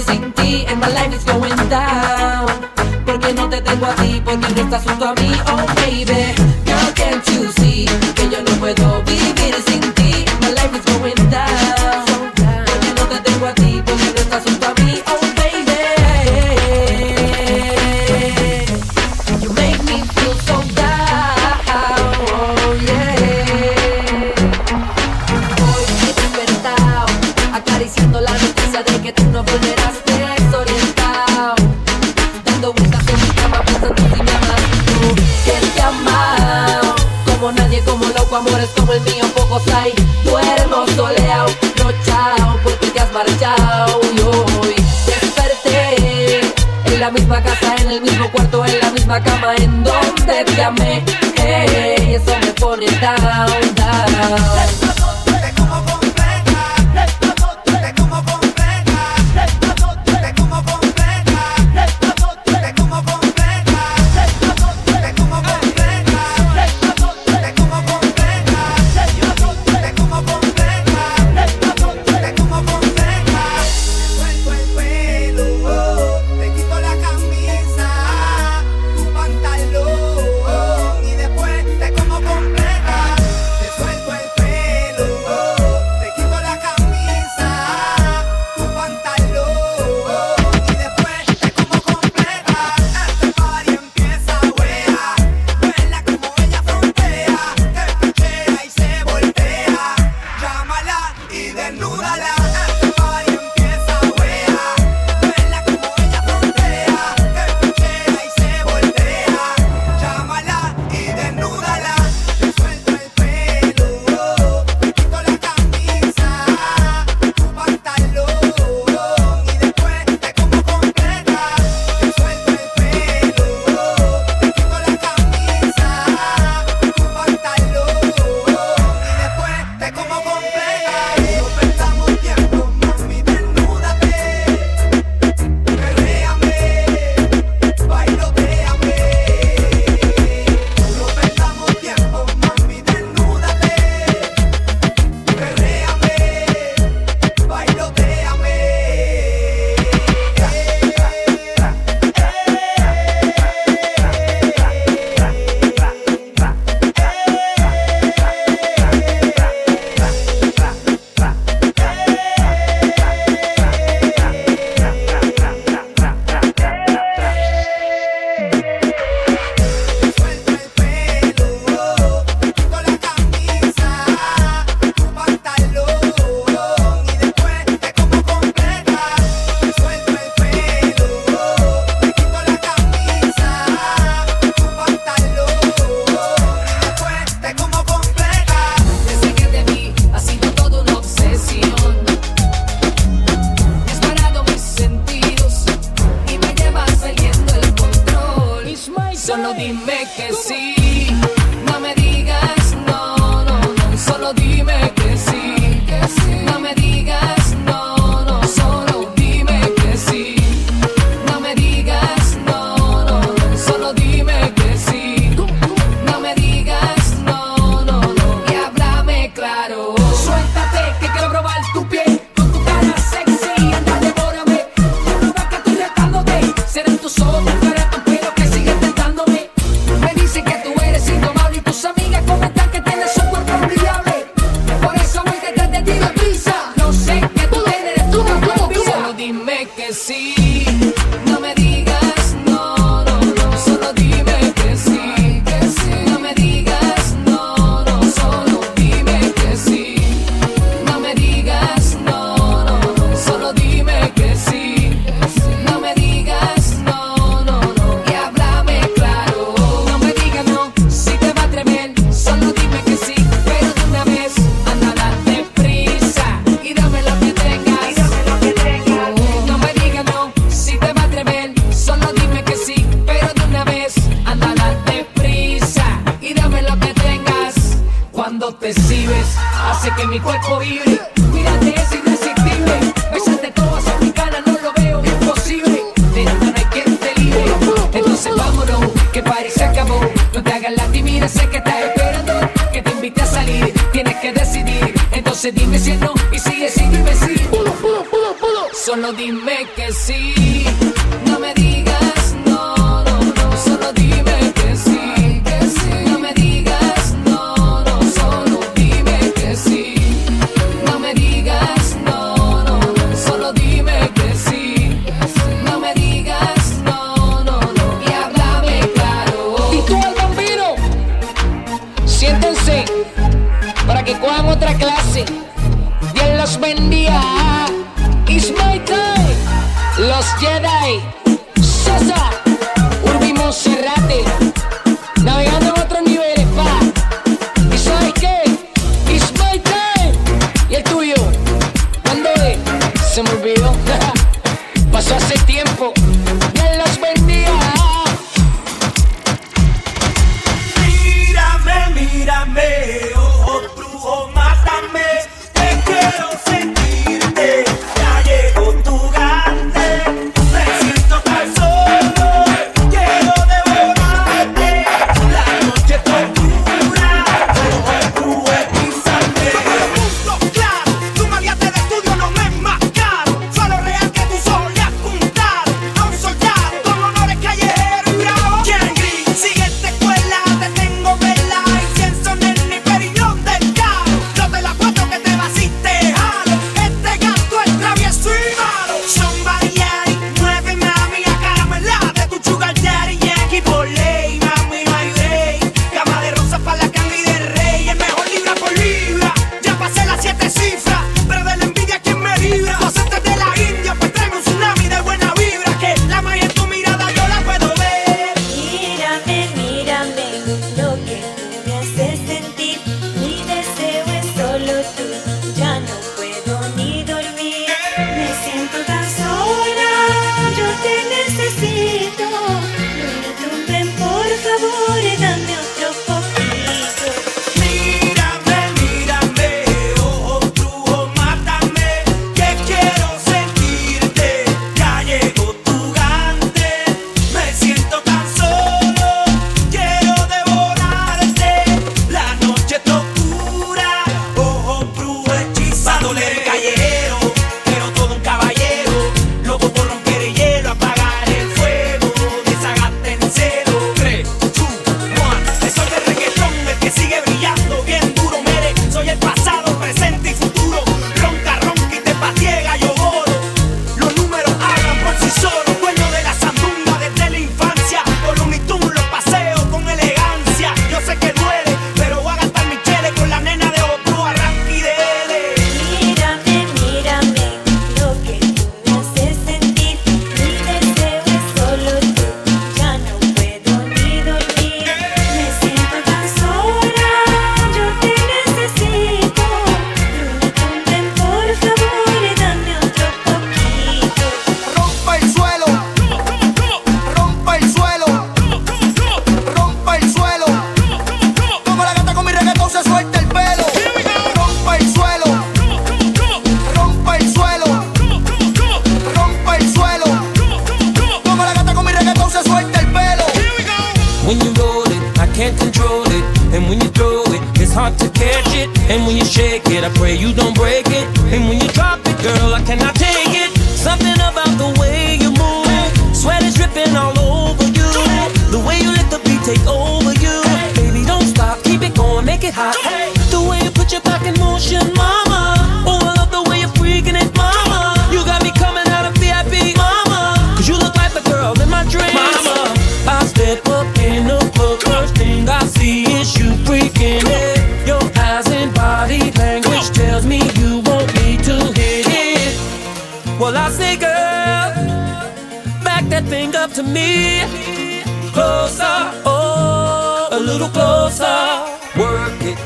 sin 0.00 0.32
ti, 0.32 0.64
and 0.66 0.80
my 0.80 0.88
life 0.88 1.14
is 1.14 1.24
going 1.24 1.56
down. 1.68 2.48
Porque 3.04 3.32
no 3.34 3.48
te 3.48 3.60
tengo 3.60 3.86
a 3.86 3.94
ti, 3.96 4.20
porque 4.24 4.48
no 4.54 4.62
estás 4.62 4.84
junto 4.84 5.08
a 5.08 5.14
mí, 5.14 5.32
oh 5.46 5.66
baby. 5.76 6.34
Girl, 6.64 6.92
can't 6.94 7.26
you 7.28 7.52
see? 7.52 8.19
misma 49.10 49.20
cama 49.24 49.56
en 49.56 49.82
donde 49.82 50.44
te 50.44 50.62
amé 50.62 51.09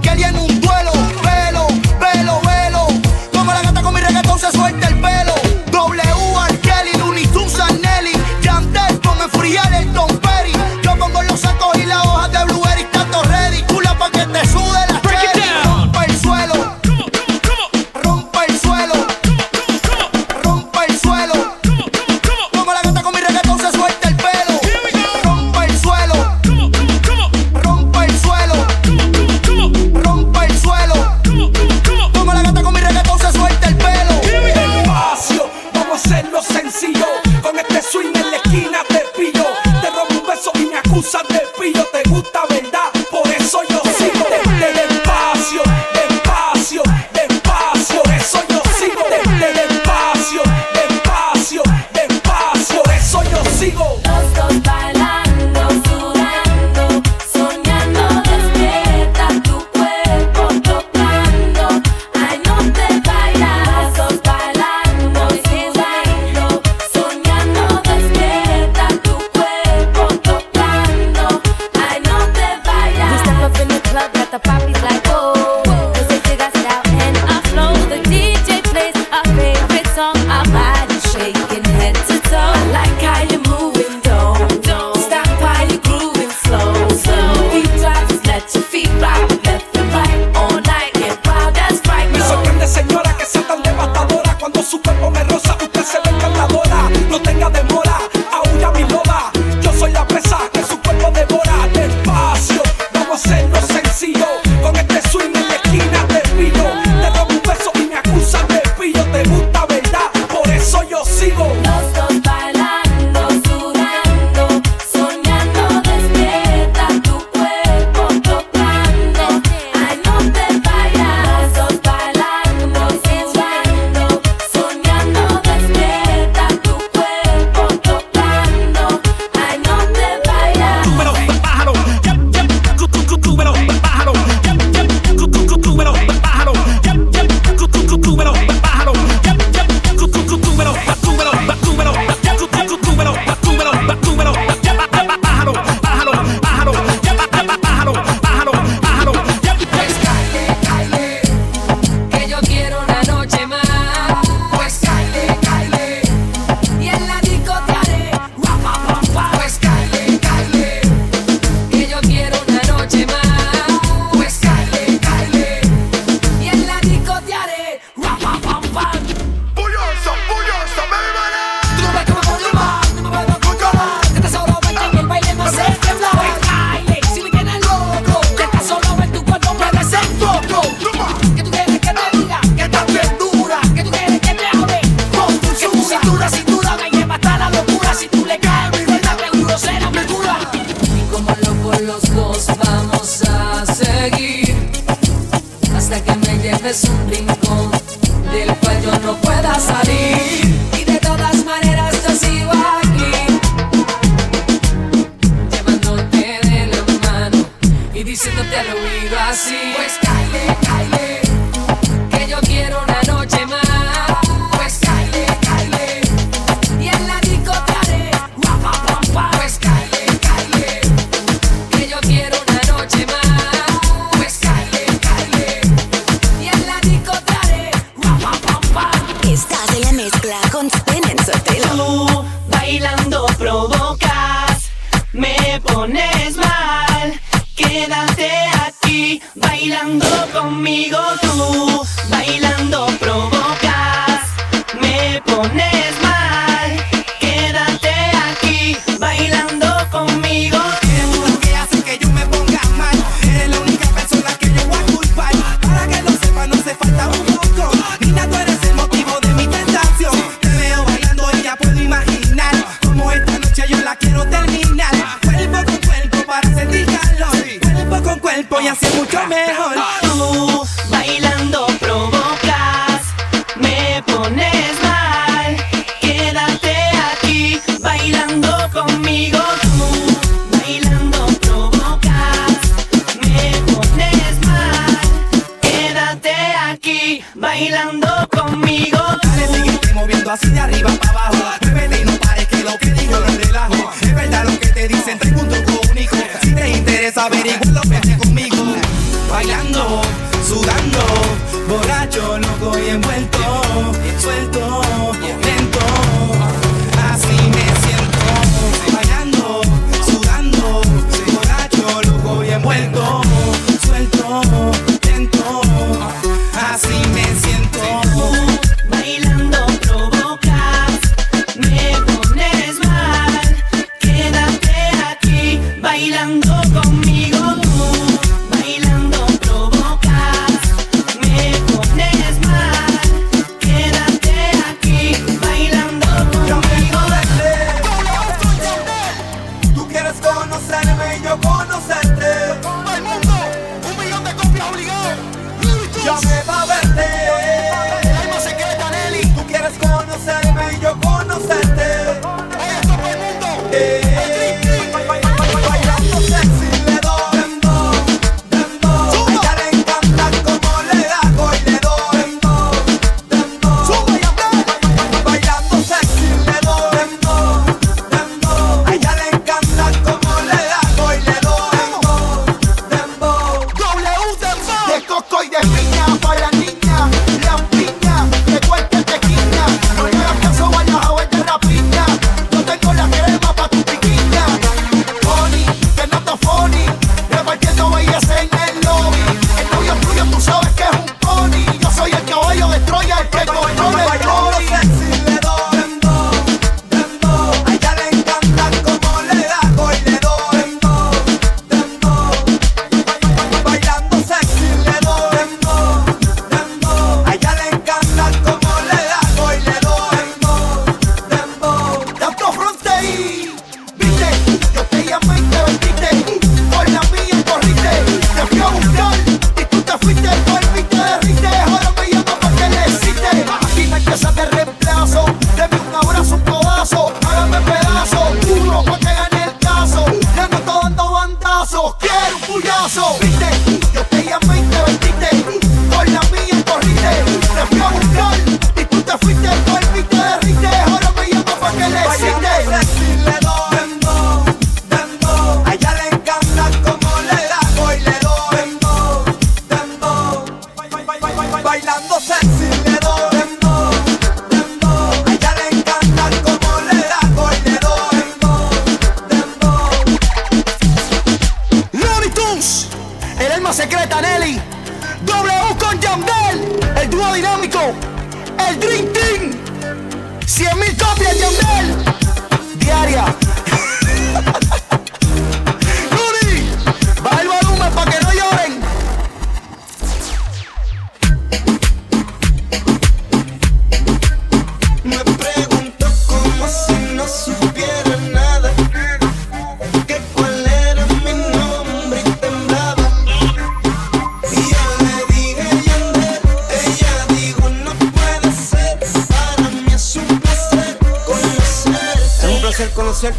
caliano 0.00 0.47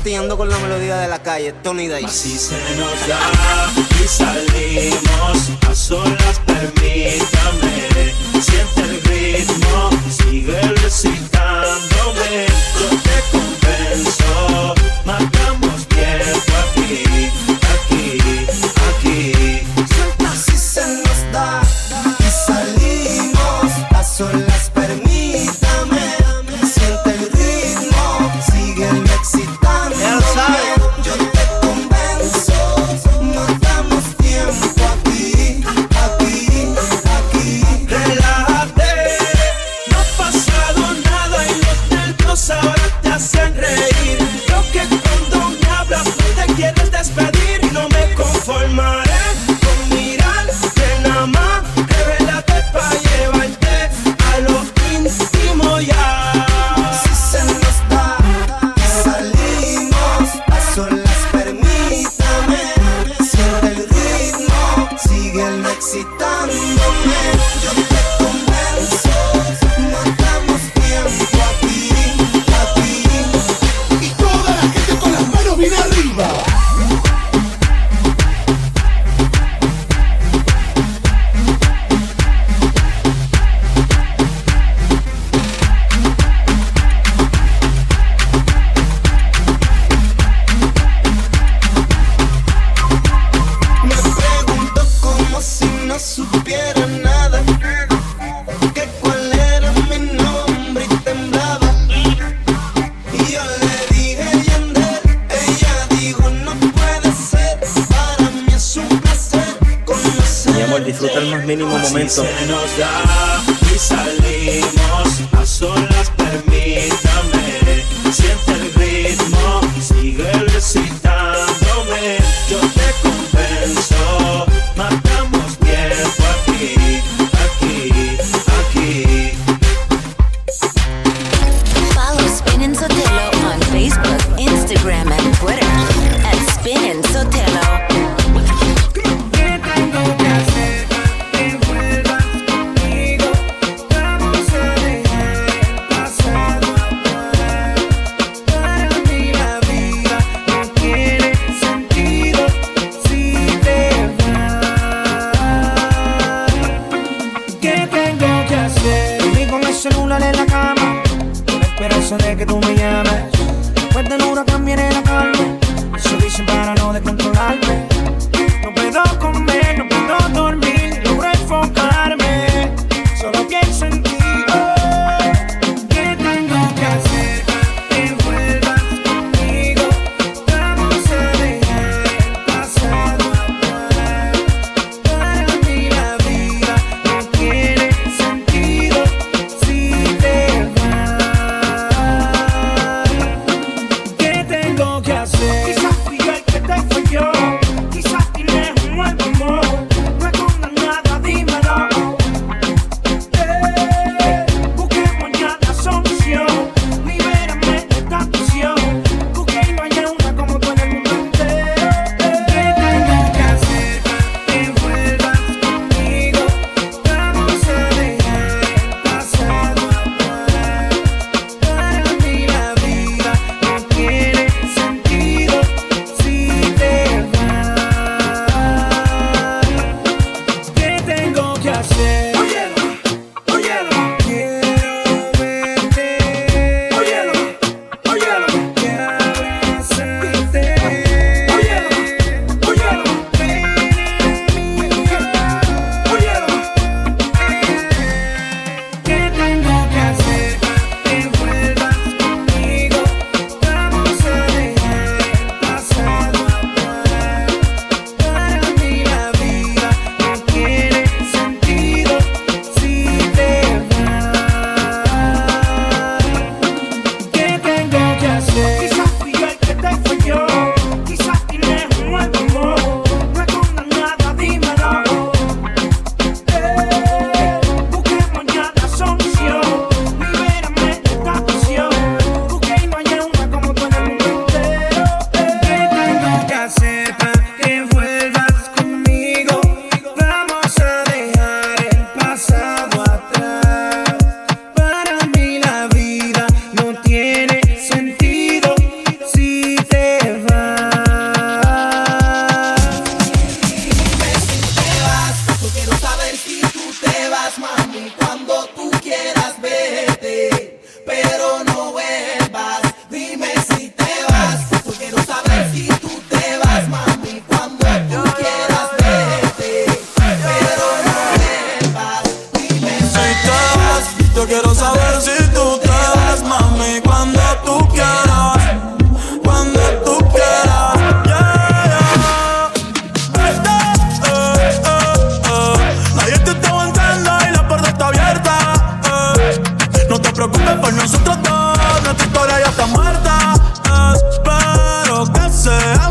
martillando 0.10 0.38
con 0.38 0.50
la 0.50 0.58
melodía 0.58 0.98
de 0.98 1.08
la 1.08 1.22
calle, 1.22 1.54
Tony 1.62 1.88
Day. 1.88 2.04
Así 2.04 2.36
se 2.36 2.56
nos 2.78 3.08
da 3.08 3.20
y 4.04 4.08
salimos 4.08 5.50
a 5.70 5.76
solas, 5.76 6.42
permítame. 6.48 7.89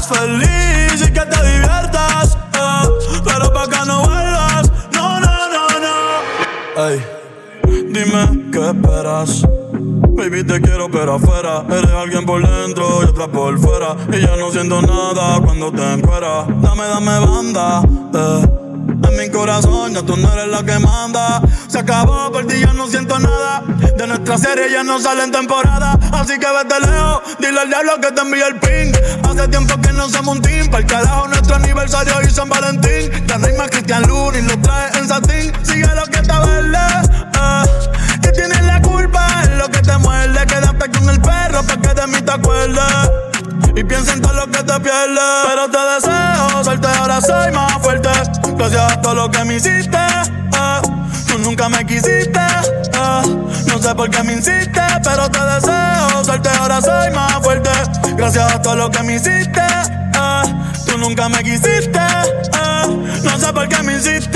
feliz 0.08 1.02
y 1.06 1.12
que 1.12 1.20
te 1.20 1.46
diviertas. 1.46 2.36
Eh, 2.54 3.20
pero 3.24 3.52
pa' 3.52 3.68
que 3.68 3.86
no 3.86 4.00
vuelvas, 4.00 4.72
no, 4.92 5.20
no, 5.20 5.36
no, 5.54 5.66
no. 5.84 6.86
Ey, 6.88 7.04
dime 7.92 8.50
qué 8.52 8.70
esperas. 8.70 9.42
Baby, 10.18 10.42
te 10.44 10.60
quiero, 10.60 10.90
pero 10.90 11.14
afuera. 11.14 11.64
Eres 11.70 11.90
alguien 11.90 12.26
por 12.26 12.42
dentro 12.42 13.02
y 13.02 13.04
otra 13.04 13.28
por 13.28 13.58
fuera. 13.58 13.96
Y 14.12 14.20
ya 14.20 14.36
no 14.36 14.50
siento 14.50 14.82
nada 14.82 15.40
cuando 15.40 15.70
te 15.70 15.92
encuentras. 15.92 16.48
Dame, 16.60 16.84
dame 16.88 17.18
banda. 17.20 17.82
Eh. 18.14 18.58
En 18.88 19.16
mi 19.16 19.30
corazón 19.30 19.94
ya 19.94 20.02
tú 20.02 20.16
no 20.16 20.32
eres 20.32 20.48
la 20.48 20.64
que 20.64 20.78
manda. 20.80 21.40
Se 21.68 21.78
acabó, 21.78 22.32
por 22.32 22.46
ti 22.46 22.58
ya 22.58 22.72
no 22.72 22.88
siento 22.88 23.18
nada. 23.18 23.62
De 24.28 24.34
nuestra 24.34 24.50
serie 24.50 24.70
ya 24.70 24.84
no 24.84 25.00
sale 25.00 25.24
en 25.24 25.32
temporada. 25.32 25.98
Así 26.12 26.38
que 26.38 26.46
vete 26.46 26.78
lejos, 26.80 27.22
dile 27.38 27.60
al 27.60 27.68
diablo 27.70 27.98
que 27.98 28.12
te 28.12 28.20
envíe 28.20 28.42
el 28.42 28.56
ping. 28.56 28.92
Hace 29.26 29.48
tiempo 29.48 29.80
que 29.80 29.90
no 29.94 30.06
somos 30.10 30.36
un 30.36 30.42
team. 30.42 30.66
Para 30.66 30.80
el 30.80 30.86
carajo 30.86 31.28
nuestro 31.28 31.56
aniversario 31.56 32.12
y 32.20 32.30
San 32.30 32.50
Valentín. 32.50 33.10
Ya 33.26 33.38
no 33.38 33.46
hay 33.46 33.54
más 33.54 33.70
Cristian 33.70 34.02
Luna 34.02 34.38
y 34.38 34.42
lo 34.42 34.60
trae 34.60 34.98
en 34.98 35.08
satín. 35.08 35.50
Sigue 35.62 35.88
lo 35.94 36.04
que 36.04 36.18
está 36.18 36.40
verde. 36.40 36.76
Eh. 36.76 38.20
Que 38.20 38.32
tienes 38.32 38.62
la 38.66 38.82
culpa, 38.82 39.44
lo 39.56 39.66
que 39.70 39.80
te 39.80 39.96
muerde. 39.96 40.46
Quédate 40.46 40.90
con 40.90 41.08
el 41.08 41.20
perro 41.22 41.62
para 41.62 41.80
que 41.80 41.94
de 41.98 42.06
mí 42.08 42.20
te 42.20 42.30
acuerdes. 42.30 43.10
Y 43.76 43.82
piensa 43.82 44.12
en 44.12 44.20
todo 44.20 44.34
lo 44.34 44.46
que 44.50 44.62
te 44.62 44.78
pierdes. 44.78 45.24
Pero 45.46 45.70
te 45.70 45.78
deseo 45.78 46.64
suerte, 46.64 46.86
ahora 46.86 47.18
soy 47.22 47.50
más 47.52 47.72
fuerte. 47.80 48.10
Gracias 48.58 48.92
a 48.92 49.00
todo 49.00 49.14
lo 49.14 49.30
que 49.30 49.42
me 49.46 49.54
hiciste. 49.54 49.96
eh. 49.96 51.07
Nunca 51.48 51.66
me 51.70 51.82
quisiste. 51.86 52.38
eh. 52.38 53.22
No 53.68 53.78
sé 53.80 53.94
por 53.94 54.10
qué 54.10 54.22
me 54.22 54.34
insiste, 54.34 54.82
pero 55.02 55.30
te 55.30 55.40
deseo 55.40 56.22
suerte, 56.22 56.50
ahora 56.60 56.78
soy 56.82 57.10
más 57.12 57.42
fuerte. 57.42 57.70
Gracias 58.18 58.52
a 58.52 58.60
todo 58.60 58.76
lo 58.76 58.90
que 58.90 59.02
me 59.02 59.14
hiciste. 59.14 59.58
eh. 59.62 60.54
Tú 60.84 60.98
nunca 60.98 61.26
me 61.30 61.42
quisiste. 61.42 61.98
eh. 61.98 63.20
No 63.24 63.38
sé 63.38 63.50
por 63.54 63.66
qué 63.66 63.82
me 63.82 63.94
eh. 63.96 64.28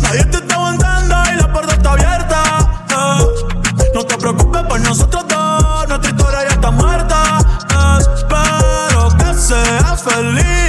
Nadie 0.00 0.24
te 0.24 0.38
está 0.38 0.54
aguantando 0.54 1.14
y 1.30 1.36
la 1.36 1.52
puerta 1.52 1.74
está 1.74 1.92
abierta. 1.92 2.42
No 3.94 4.04
te 4.06 4.16
preocupes 4.16 4.62
por 4.62 4.80
nosotros 4.80 5.22
dos, 5.28 5.88
nuestra 5.88 6.10
historia 6.10 6.44
ya 6.48 6.54
está 6.54 6.70
muerta. 6.70 7.38
Espero 8.00 9.08
que 9.18 9.34
seas 9.38 10.02
feliz 10.02 10.63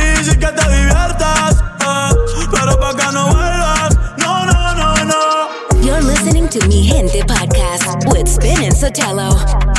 Mi 6.67 6.81
Gente 6.83 7.23
podcast 7.25 8.07
with 8.11 8.27
Spin 8.27 8.63
and 8.63 8.73
Sotelo. 8.73 9.74